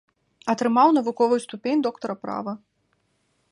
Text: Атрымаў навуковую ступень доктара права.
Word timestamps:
Атрымаў 0.53 0.93
навуковую 0.97 1.37
ступень 1.45 1.85
доктара 1.87 2.13
права. 2.23 2.51